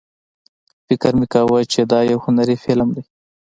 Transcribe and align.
فکر 0.87 1.11
مې 1.19 1.25
کاوه 1.33 1.59
چې 1.71 1.79
دا 1.91 1.99
یو 2.11 2.19
هنري 2.25 2.55
فلم 2.63 2.87
دی. 2.95 3.03